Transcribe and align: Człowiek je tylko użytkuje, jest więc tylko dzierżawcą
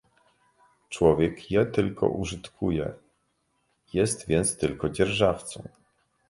Człowiek 0.89 1.51
je 1.51 1.65
tylko 1.65 2.07
użytkuje, 2.09 2.93
jest 3.93 4.27
więc 4.27 4.57
tylko 4.57 4.89
dzierżawcą 4.89 5.69